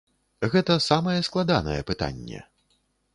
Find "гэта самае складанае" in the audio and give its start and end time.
0.53-1.75